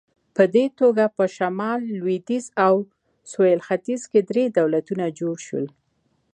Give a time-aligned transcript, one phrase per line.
[0.35, 2.75] په دې توګه په شمال، لوېدیځ او
[3.31, 5.65] سویل ختیځ کې درې دولتونه جوړ شول.